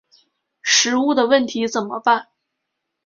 [0.63, 2.29] 食物的问题怎么办？